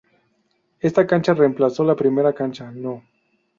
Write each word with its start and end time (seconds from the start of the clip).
Esta 0.79 1.05
cancha 1.05 1.35
reemplazo 1.35 1.83
la 1.83 1.95
primera 1.95 2.33
cancha 2.33 2.71
No. 2.71 3.03